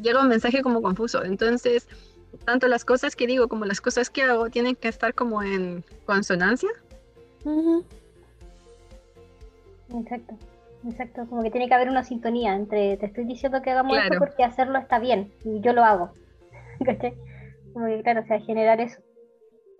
[0.02, 1.88] Llega un mensaje como confuso, entonces
[2.46, 5.84] tanto las cosas que digo como las cosas que hago tienen que estar como en
[6.06, 6.70] consonancia.
[9.94, 10.36] Exacto,
[10.88, 11.26] exacto.
[11.30, 14.14] Como que tiene que haber una sintonía entre te estoy diciendo que hagamos Claro.
[14.14, 16.12] esto porque hacerlo está bien y yo lo hago.
[16.86, 17.14] ¿Cachai?
[17.74, 19.00] Como que, claro, o sea, generar eso.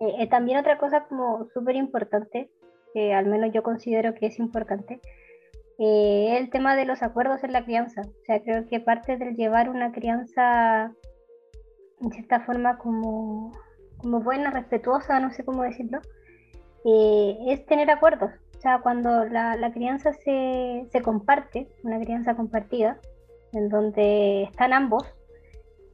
[0.00, 2.50] Eh, eh, también otra cosa como súper importante,
[2.94, 5.00] que al menos yo considero que es importante,
[5.78, 8.02] eh, el tema de los acuerdos en la crianza.
[8.02, 10.92] O sea, creo que parte del llevar una crianza
[12.00, 13.52] en cierta forma como,
[13.98, 16.00] como buena, respetuosa, no sé cómo decirlo,
[16.84, 18.30] eh, es tener acuerdos.
[18.56, 22.98] O sea, cuando la, la crianza se, se comparte, una crianza compartida,
[23.52, 25.04] en donde están ambos,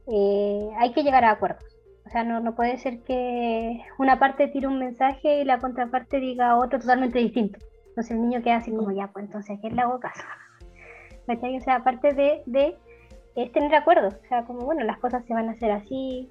[0.07, 1.74] hay que llegar a acuerdos.
[2.05, 6.19] O sea, no, no puede ser que una parte tire un mensaje y la contraparte
[6.19, 7.57] diga otro totalmente distinto.
[7.87, 10.23] Entonces el niño queda así como, ya, pues entonces, ¿a quién le hago caso?
[11.27, 11.57] ¿Cachai?
[11.57, 12.77] O sea, aparte de, de
[13.35, 14.13] es tener acuerdos.
[14.13, 16.29] O sea, como, bueno, las cosas se van a hacer así.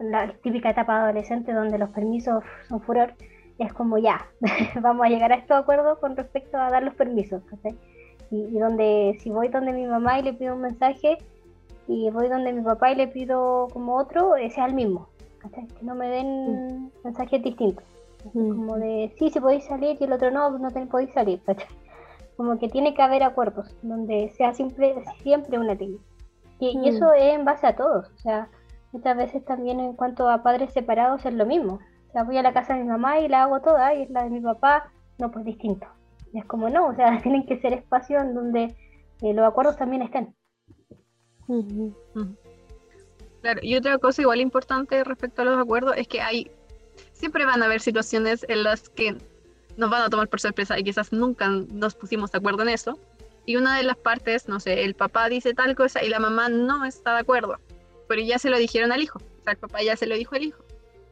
[0.00, 3.14] La típica etapa adolescente donde los permisos son furor,
[3.58, 4.26] es como ya,
[4.80, 7.44] vamos a llegar a estos acuerdos con respecto a dar los permisos.
[7.44, 7.78] ¿cachai?
[8.32, 11.18] Y, y donde si voy donde mi mamá y le pido un mensaje
[11.86, 15.08] y voy donde mi papá y le pido como otro, eh, sea el mismo.
[15.38, 15.66] ¿cachai?
[15.66, 17.84] Que no me den mensajes distintos.
[18.32, 21.42] Como de, sí, si podéis salir y el otro no, no te podéis salir.
[21.44, 21.66] ¿cachai?
[22.36, 25.98] Como que tiene que haber acuerdos donde sea siempre, siempre una ley.
[26.58, 26.84] Y, y Mm.
[26.86, 28.10] eso es en base a todos.
[28.14, 28.48] O sea,
[28.92, 31.80] muchas veces también en cuanto a padres separados es lo mismo.
[32.08, 34.10] O sea, voy a la casa de mi mamá y la hago toda y es
[34.10, 35.86] la de mi papá, no, pues distinto.
[36.32, 38.74] Y es como no, o sea, tienen que ser espacios en donde
[39.20, 40.34] eh, los acuerdos también estén.
[43.42, 46.50] Claro, y otra cosa igual importante respecto a los acuerdos es que hay,
[47.12, 49.16] siempre van a haber situaciones en las que
[49.76, 52.98] nos van a tomar por sorpresa y quizás nunca nos pusimos de acuerdo en eso.
[53.46, 56.48] Y una de las partes, no sé, el papá dice tal cosa y la mamá
[56.48, 57.58] no está de acuerdo,
[58.08, 60.34] pero ya se lo dijeron al hijo, o sea, el papá ya se lo dijo
[60.34, 60.64] al hijo.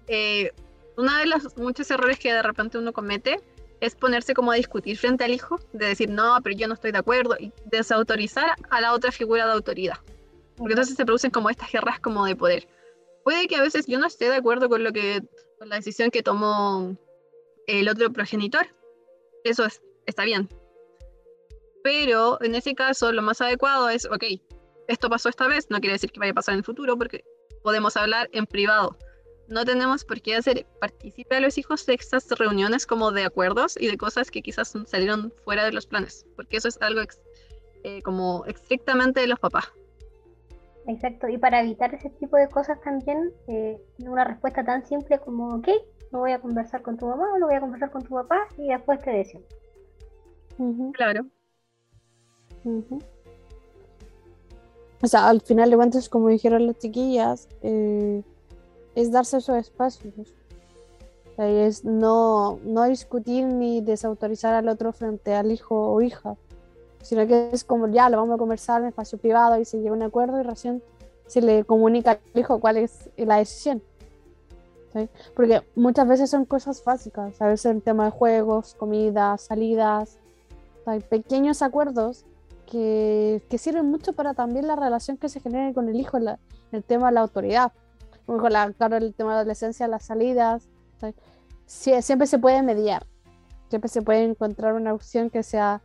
[0.09, 0.53] Eh,
[0.97, 3.41] uno de los muchos errores que de repente uno comete
[3.81, 6.93] es ponerse como a discutir frente al hijo, de decir, no, pero yo no estoy
[6.93, 9.99] de acuerdo, y desautorizar a la otra figura de autoridad.
[10.63, 12.69] Porque entonces se producen como estas guerras como de poder.
[13.25, 15.21] Puede que a veces yo no esté de acuerdo con lo que
[15.59, 16.97] con la decisión que tomó
[17.67, 18.69] el otro progenitor.
[19.43, 20.49] Eso es, está bien.
[21.83, 24.23] Pero en ese caso lo más adecuado es, ok,
[24.87, 27.25] esto pasó esta vez, no quiere decir que vaya a pasar en el futuro porque
[27.65, 28.97] podemos hablar en privado.
[29.49, 33.77] No tenemos por qué hacer partícipe a los hijos de estas reuniones como de acuerdos
[33.81, 37.01] y de cosas que quizás salieron fuera de los planes, porque eso es algo
[37.83, 39.73] eh, como estrictamente de los papás.
[40.87, 45.55] Exacto, y para evitar ese tipo de cosas también, eh, una respuesta tan simple como,
[45.57, 45.69] ok,
[46.11, 48.39] lo voy a conversar con tu mamá o lo voy a conversar con tu papá
[48.59, 49.47] y después te decimos.
[50.59, 50.93] Ujú.
[50.93, 51.27] Claro.
[52.65, 52.99] Ujú.
[55.03, 58.23] O sea, al final de cuentas, como dijeron las chiquillas, eh,
[58.95, 60.15] es darse esos espacios.
[60.19, 66.01] O sea, y es no, no discutir ni desautorizar al otro frente al hijo o
[66.03, 66.37] hija,
[67.03, 69.91] sino que es como ya lo vamos a conversar en espacio privado y se llega
[69.91, 70.83] a un acuerdo y recién
[71.27, 73.83] se le comunica al hijo cuál es la decisión.
[74.93, 75.09] ¿sí?
[75.35, 80.19] Porque muchas veces son cosas básicas, a veces en tema de juegos, comidas, salidas,
[80.87, 82.25] hay pequeños acuerdos
[82.71, 86.39] que, que sirven mucho para también la relación que se genera con el hijo, la-
[86.73, 87.73] el tema de la autoridad.
[88.27, 90.69] Con la, claro, el tema de la adolescencia, las salidas.
[91.01, 91.15] ¿sí?
[91.67, 93.05] Sie- siempre se puede mediar,
[93.69, 95.81] siempre se puede encontrar una opción que sea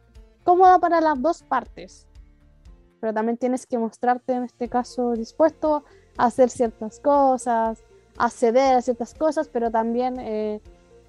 [0.47, 2.07] cómoda para las dos partes.
[3.01, 5.83] Pero también tienes que mostrarte en este caso dispuesto
[6.17, 7.83] a hacer ciertas cosas,
[8.17, 10.61] a ceder a ciertas cosas, pero también eh,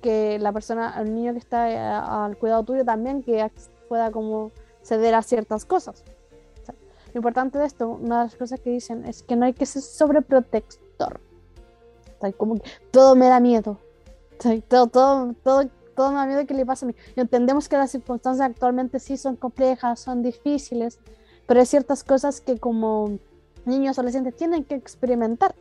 [0.03, 3.48] que la persona, el niño que está eh, al cuidado tuyo también que
[3.88, 4.51] pueda como
[4.83, 6.03] ceder a ciertas cosas.
[7.14, 9.66] Lo importante de esto, una de las cosas que dicen es que no hay que
[9.66, 11.20] ser sobreprotector.
[12.18, 12.57] O como
[12.90, 13.79] todo me da miedo.
[14.68, 16.94] Todo, todo, todo, todo me da miedo que le pase a mí.
[17.16, 21.00] Entendemos que las circunstancias actualmente sí son complejas, son difíciles,
[21.46, 23.18] pero hay ciertas cosas que como
[23.64, 25.56] niños adolescentes tienen que experimentar.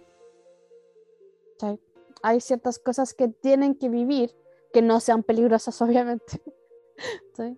[1.60, 1.76] Sea,
[2.22, 4.36] hay ciertas cosas que tienen que vivir
[4.72, 6.40] que no sean peligrosas, obviamente.
[7.36, 7.58] ¿sí?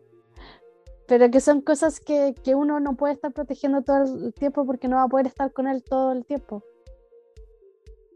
[1.05, 4.87] Pero que son cosas que, que uno no puede estar protegiendo todo el tiempo porque
[4.87, 6.63] no va a poder estar con él todo el tiempo.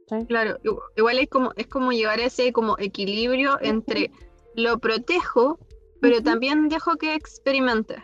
[0.07, 0.25] ¿sí?
[0.27, 4.11] Claro, igu- igual es como, es como llevar ese como equilibrio entre
[4.55, 5.59] lo protejo,
[6.01, 8.03] pero también dejo que experimente.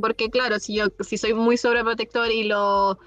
[0.00, 2.98] Porque claro, si yo si soy muy sobreprotector y lo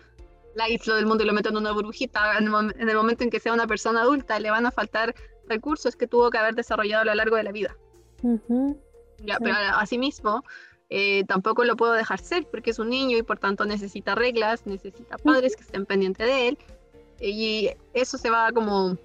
[0.56, 2.96] la aíslo del mundo y lo meto en una burbujita, en el, mom- en el
[2.96, 5.16] momento en que sea una persona adulta, le van a faltar
[5.48, 7.78] recursos que tuvo que haber desarrollado a lo largo de la vida.
[8.22, 8.78] ujú,
[9.20, 9.44] Ya, Sí.
[9.44, 10.44] Pero asimismo,
[10.90, 14.66] eh, tampoco lo puedo dejar ser porque es un niño y por tanto necesita reglas,
[14.66, 16.58] necesita padres que estén pendientes de él.
[17.22, 18.98] Y eso se va como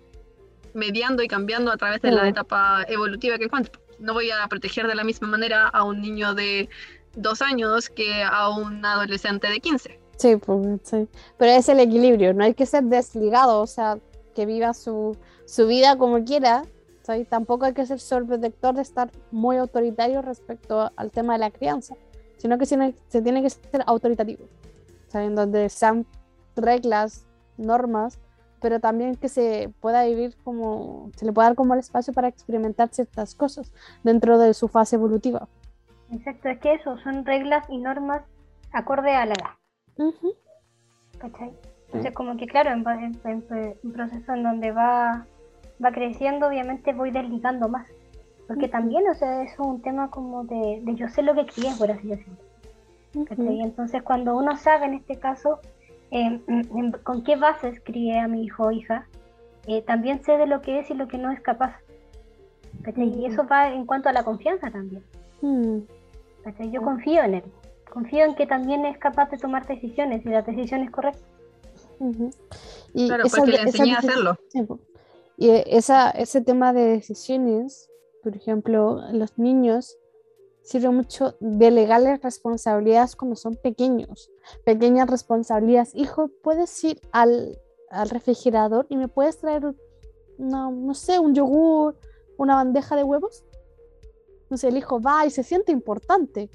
[0.76, 3.72] mediando y cambiando a través de la etapa evolutiva que encuentre.
[3.98, 6.68] No voy a proteger de la misma manera a un niño de
[7.16, 10.00] dos años que a un adolescente de 15.
[10.16, 11.08] Sí, pues, sí.
[11.38, 13.98] Pero es el equilibrio, no hay que ser desligado, o sea,
[14.34, 16.64] que viva su, su vida como quiera.
[17.02, 17.26] ¿sí?
[17.28, 21.96] Tampoco hay que ser sobreprotector de estar muy autoritario respecto al tema de la crianza,
[22.36, 24.46] sino que se, se tiene que ser autoritativo,
[25.08, 25.18] ¿sí?
[25.18, 26.06] en donde sean
[26.54, 28.18] reglas, normas,
[28.60, 32.28] pero también que se pueda vivir como, se le pueda dar como el espacio para
[32.28, 35.48] experimentar ciertas cosas dentro de su fase evolutiva.
[36.10, 38.22] Exacto, es que eso son reglas y normas
[38.72, 39.50] acorde a la edad.
[39.98, 40.34] Ujú,
[41.18, 41.52] ¿cachai?
[41.86, 45.26] Entonces, como que claro, en, en- en- un proceso en donde va,
[45.82, 47.88] va creciendo, obviamente voy desligando más.
[48.46, 51.46] Porque también, o sea, eso es un tema como de, de yo sé lo que
[51.46, 52.36] crié, por así decirlo.
[53.26, 53.60] ¿cachai?
[53.60, 55.60] Entonces, cuando uno sabe en este caso
[56.10, 59.06] eh, mm, en- con qué bases crié a mi hijo o hija,
[59.66, 61.76] eh, también sé de lo que es y lo que no es capaz.
[62.82, 63.08] ¿cachai?
[63.08, 63.32] Y Mm.
[63.32, 65.02] eso va en cuanto a la confianza también.
[65.42, 65.78] mm,
[66.44, 66.70] ¿cachai?
[66.70, 67.42] Yo confío en él.
[67.92, 71.22] Confío en que también es capaz de tomar decisiones y las decisiones correctas.
[71.98, 72.30] ujú.
[72.94, 74.38] Y Claro, porque le enseñé a hacerlo.
[75.38, 77.90] Y esa, ese tema de decisiones,
[78.22, 79.98] por ejemplo, los niños
[80.66, 84.32] sirve mucho delegarles responsabilidades cuando son pequeños,
[84.64, 85.94] pequeñas responsabilidades.
[85.94, 87.56] Hijo, ¿puedes ir al,
[87.88, 89.62] al refrigerador y me puedes traer,
[90.38, 91.96] no, no sé, un yogur,
[92.36, 93.44] una bandeja de huevos?
[94.42, 96.50] Entonces el hijo va y se siente importante.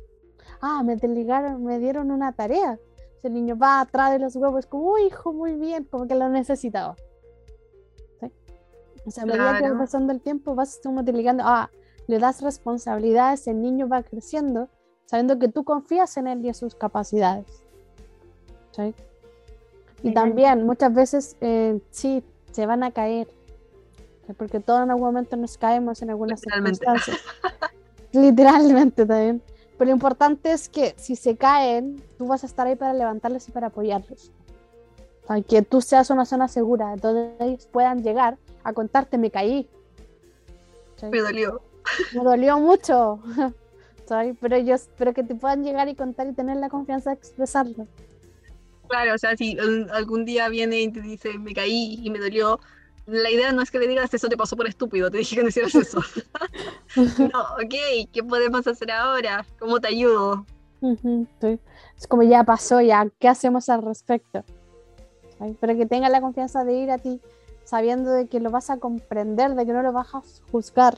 [0.59, 2.77] Ah, me delegaron, me dieron una tarea.
[3.23, 6.27] El niño va atrás de los huevos, como, uy, hijo, muy bien, como que lo
[6.27, 6.95] necesitaba.
[8.19, 8.29] ¿Sí?
[9.05, 9.73] O sea, a medida que Claro.
[9.75, 11.69] va pasando el tiempo, vas como delegando, ah,
[12.07, 14.69] le das responsabilidades, el niño va creciendo,
[15.05, 17.63] sabiendo que tú confías en él y en sus capacidades.
[18.71, 18.93] ¿Sí?
[20.03, 23.27] Y también muchas veces eh, sí, se van a caer,
[24.25, 24.33] ¿sí?
[24.33, 26.79] porque todos en algún momento nos caemos en algunas Literalmente.
[26.79, 27.19] circunstancias.
[28.11, 29.41] Literalmente también.
[29.77, 33.47] Pero lo importante es que si se caen, tú vas a estar ahí para levantarlos
[33.47, 34.31] y para apoyarlos.
[35.23, 39.31] O sea, que tú seas una zona segura, donde ellos puedan llegar a contarte, me
[39.31, 39.69] caí.
[40.97, 41.07] ¿Sí?
[41.07, 41.61] Me dolió.
[42.13, 43.21] me dolió mucho.
[44.11, 44.35] ¿sabes?
[44.41, 47.87] Pero ellos, pero que te puedan llegar y contar y tener la confianza de expresarlo.
[48.89, 49.57] Claro, o sea, si
[49.93, 52.59] algún día viene y te dice, me caí y me dolió,
[53.05, 55.43] la idea no es que le digas, eso te pasó por estúpido, te dije que
[55.43, 56.01] no hicieras eso.
[56.97, 59.45] no, ok, ¿qué podemos hacer ahora?
[59.59, 60.45] ¿Cómo te ayudo?
[61.39, 61.59] Sí.
[61.97, 64.43] Es como ya pasó, ya, ¿qué hacemos al respecto?
[65.37, 65.55] ¿Sabes?
[65.57, 67.21] Pero que tenga la confianza de ir a ti
[67.63, 70.97] sabiendo de que lo vas a comprender, de que no lo vas a juzgar.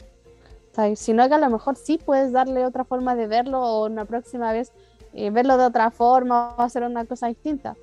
[0.73, 0.99] ¿Sabes?
[0.99, 4.51] Sino que a lo mejor sí puedes darle otra forma de verlo o una próxima
[4.51, 4.73] vez
[5.13, 7.75] eh, verlo de otra forma o hacer una cosa distinta.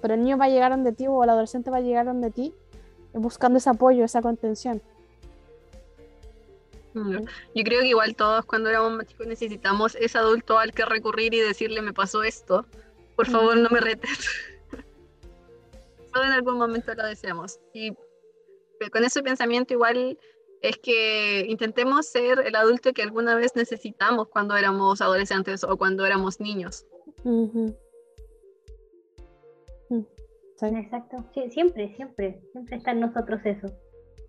[0.00, 2.30] Pero el niño va a llegar donde ti o el adolescente va a llegar donde
[2.30, 2.54] ti
[3.12, 4.80] eh, buscando ese apoyo, esa contención.
[6.94, 11.34] Yo creo que igual todos cuando éramos más chicos necesitamos ese adulto al que recurrir
[11.34, 12.64] y decirle, me pasó esto,
[13.16, 14.18] por favor no me retes.
[16.12, 17.58] Todos en algún momento lo deseamos.
[17.74, 17.90] Y
[18.90, 20.18] con ese pensamiento igual
[20.62, 26.06] es que intentemos ser el adulto que alguna vez necesitamos cuando éramos adolescentes o cuando
[26.06, 26.86] éramos niños.
[27.24, 27.68] Mm,
[29.88, 30.06] sí.
[30.60, 33.68] Exacto, Sí, siempre, siempre, siempre está en nosotros eso.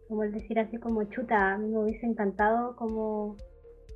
[0.07, 3.35] Como el decir así como chuta, a mí me hubiese encantado como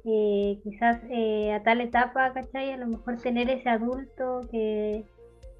[0.05, 2.71] eh, quizás eh, a tal etapa, ¿cachai?
[2.71, 5.05] A lo mejor tener ese adulto que,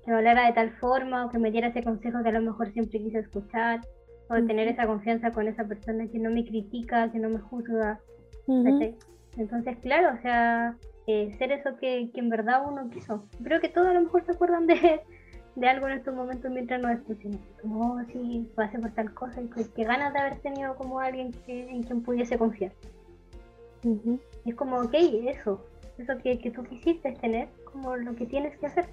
[0.03, 2.41] que me hablara de tal forma o que me diera ese consejo que a lo
[2.41, 3.81] mejor siempre quise escuchar
[4.31, 7.39] o de tener esa confianza con esa persona que no me critica, que no me
[7.39, 7.99] juzga.
[8.47, 13.25] Entonces, claro, o sea, eh, ser eso que, que en verdad uno quiso.
[13.43, 15.01] Creo que todos a lo mejor se acuerdan de,
[15.55, 17.39] de algo en estos momentos mientras nos escuchan.
[17.61, 20.99] Como, oh, sí, pasé por tal cosa y que, que ganas de haber tenido como
[20.99, 22.71] alguien que, en quien pudiese confiar.
[23.83, 25.65] Y es como, ok, eso,
[25.97, 28.85] eso que, que tú quisiste tener, como lo que tienes que hacer,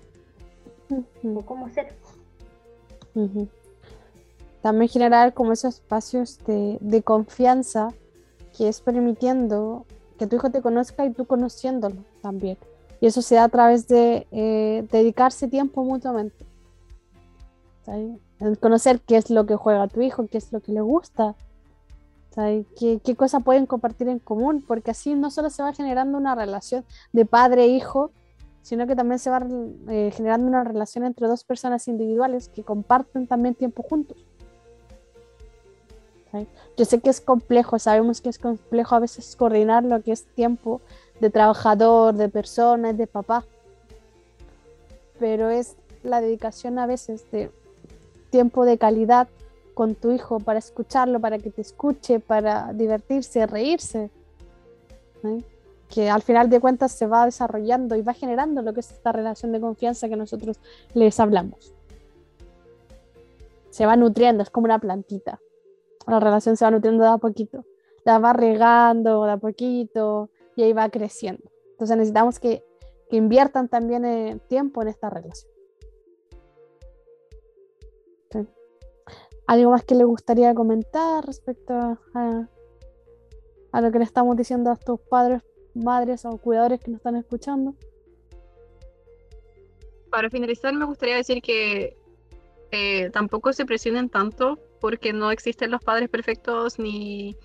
[1.23, 1.95] o cómo ser.
[4.63, 7.91] También generar como esos espacios de, de confianza
[8.57, 9.87] que es permitiendo
[10.19, 12.59] que tu hijo te conozca y tú conociéndolo también.
[13.01, 16.45] Y eso se da a través de eh, dedicarse tiempo mutuamente.
[18.61, 21.37] conocer qué es lo que juega tu hijo, qué es lo que le gusta.
[22.77, 26.37] ¿Qué, qué cosas pueden compartir en común, porque así no solo se va generando una
[26.37, 28.13] relación de padre-hijo,
[28.63, 29.45] sino que también se va
[29.89, 34.28] eh, generando una relación entre dos personas individuales que comparten también tiempo juntos.
[36.77, 40.25] Yo sé que es complejo, sabemos que es complejo a veces coordinar lo que es
[40.35, 40.81] tiempo
[41.21, 43.45] de trabajador, de persona, de papá,
[45.19, 47.51] pero es la dedicación a veces de
[48.31, 49.29] tiempo de calidad
[49.75, 54.11] con tu hijo para escucharlo, para que te escuche, para divertirse, reírse.
[55.89, 59.11] que al final de cuentas se va desarrollando y va generando lo que es esta
[59.11, 60.59] relación de confianza que nosotros
[60.93, 61.73] les hablamos.
[63.71, 65.41] Se va nutriendo, es como una plantita.
[66.09, 67.65] La relación se va nutriendo de a poquito.
[68.05, 71.51] La va regando de a poquito y ahí va creciendo.
[71.73, 72.65] Entonces necesitamos que,
[73.11, 75.53] que inviertan también eh, tiempo en esta relación.
[79.47, 82.49] ¿Algo más que le gustaría comentar respecto a
[83.81, 85.43] lo que le estamos diciendo a estos padres
[85.79, 87.75] madres o cuidadores que nos están escuchando.
[90.11, 91.97] Para finalizar, me gustaría decir que
[92.71, 97.37] eh, tampoco se presionen tanto porque no existen los padres perfectos ni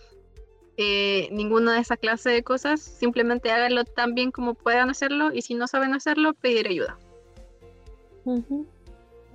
[0.78, 2.82] eh, ninguna de esa clase de cosas.
[2.82, 6.98] Simplemente háganlo tan bien como puedan hacerlo y si no saben hacerlo, pedir ayuda.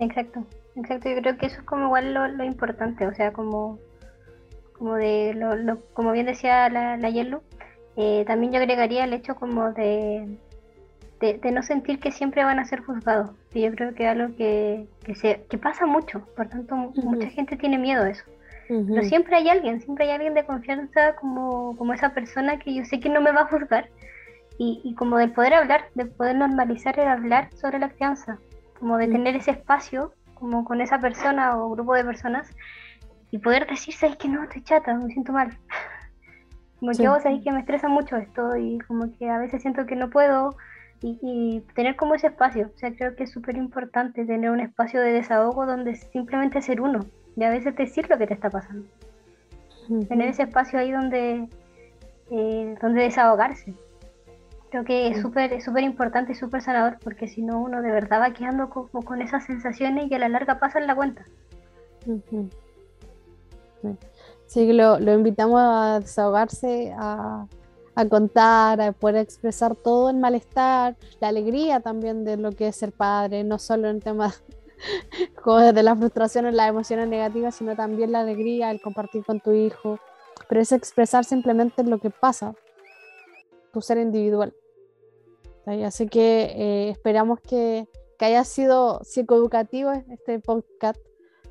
[0.00, 0.44] Exacto,
[0.76, 1.08] exacto.
[1.08, 3.78] Yo creo que eso es como igual lo, lo importante, o sea, como,
[4.72, 7.42] como de lo, lo, como bien decía la, la Yellow,
[7.96, 10.38] eh, también yo agregaría el hecho como de,
[11.20, 13.30] de, de, no sentir que siempre van a ser juzgados.
[13.52, 16.92] Y yo creo que es algo que, que, se, que pasa mucho, por tanto uh
[16.92, 17.02] -huh.
[17.04, 18.24] mucha gente tiene miedo a eso.
[18.68, 22.84] Pero siempre hay alguien, siempre hay alguien de confianza como, como esa persona que yo
[22.84, 23.88] sé que no me va a juzgar.
[24.58, 28.38] Y, y como de poder hablar, de poder normalizar el hablar sobre la crianza,
[28.78, 29.12] como de Mm.
[29.12, 32.54] tener ese espacio como con esa persona o grupo de personas
[33.30, 35.56] y poder decir, sabes que no, estoy chata, me siento mal.
[36.80, 37.02] Como Sí.
[37.02, 39.96] que vos sabés que me estresa mucho esto y como que a veces siento que
[39.96, 40.54] no puedo
[41.02, 42.70] y, y tener como ese espacio.
[42.74, 46.80] O sea, creo que es súper importante tener un espacio de desahogo donde simplemente ser
[46.80, 47.00] uno
[47.36, 48.86] y a veces decir lo que te está pasando.
[50.08, 51.48] Tener ese espacio ahí donde,
[52.30, 53.74] eh, donde desahogarse.
[54.70, 57.90] Creo que es súper es súper importante y súper sanador porque si no uno de
[57.90, 61.24] verdad va quedando como con esas sensaciones y a la larga pasan la cuenta.
[64.46, 64.72] Sí.
[64.72, 67.46] Lo, lo invitamos a desahogarse, a,
[67.98, 72.76] a contar, a poder expresar todo el malestar, la alegría también de lo que es
[72.76, 74.44] ser padre, no solo en temas
[75.74, 79.98] de las frustraciones, las emociones negativas, sino también la alegría, el compartir con tu hijo,
[80.48, 82.54] pero es expresar simplemente lo que pasa,
[83.72, 84.54] tu ser individual.
[85.64, 85.82] ¿sí?
[85.82, 91.00] Así que eh, esperamos que, que haya sido psicoeducativo este podcast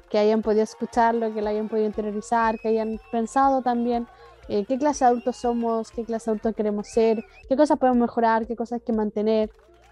[0.10, 4.08] que hayan podido escucharlo, que lo hayan podido interiorizar, que hayan pensado también
[4.50, 8.00] eh, qué clase de adultos somos, qué clase de adultos queremos ser, qué cosas podemos
[8.00, 9.50] mejorar, qué cosas hay que mantener.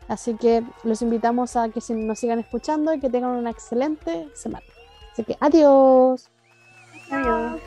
[0.07, 4.65] Así que los invitamos a que nos sigan escuchando y que tengan una excelente semana.
[5.11, 6.29] Así que adiós.
[7.09, 7.61] Adiós.